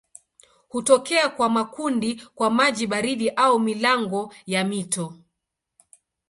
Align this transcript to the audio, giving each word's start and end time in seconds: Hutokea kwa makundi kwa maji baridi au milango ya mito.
Hutokea 0.69 1.29
kwa 1.29 1.49
makundi 1.49 2.15
kwa 2.35 2.49
maji 2.49 2.87
baridi 2.87 3.29
au 3.29 3.59
milango 3.59 4.33
ya 4.47 4.63
mito. 4.63 5.13